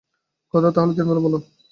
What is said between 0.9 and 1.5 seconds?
দিনের বেলা বল।